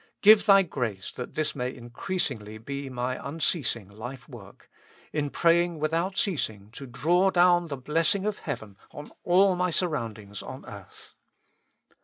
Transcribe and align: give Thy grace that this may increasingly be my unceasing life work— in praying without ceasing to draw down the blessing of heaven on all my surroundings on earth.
give 0.23 0.47
Thy 0.47 0.63
grace 0.63 1.11
that 1.11 1.35
this 1.35 1.55
may 1.55 1.71
increasingly 1.71 2.57
be 2.57 2.89
my 2.89 3.19
unceasing 3.23 3.87
life 3.87 4.27
work— 4.27 4.67
in 5.13 5.29
praying 5.29 5.77
without 5.77 6.17
ceasing 6.17 6.71
to 6.71 6.87
draw 6.87 7.29
down 7.29 7.67
the 7.67 7.77
blessing 7.77 8.25
of 8.25 8.39
heaven 8.39 8.77
on 8.89 9.11
all 9.23 9.55
my 9.55 9.69
surroundings 9.69 10.41
on 10.41 10.65
earth. 10.65 11.13